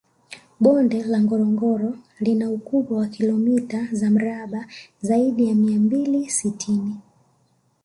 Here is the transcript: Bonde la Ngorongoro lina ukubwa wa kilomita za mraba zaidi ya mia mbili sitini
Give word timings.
Bonde 0.63 0.97
la 1.11 1.19
Ngorongoro 1.23 1.93
lina 2.19 2.51
ukubwa 2.51 2.97
wa 2.97 3.07
kilomita 3.07 3.87
za 3.91 4.09
mraba 4.11 4.65
zaidi 5.01 5.47
ya 5.49 5.55
mia 5.55 5.79
mbili 5.79 6.29
sitini 6.29 6.95